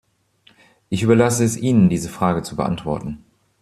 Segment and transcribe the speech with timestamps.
[0.89, 3.23] Ich überlasse es Ihnen, diese Frage zu beantworten.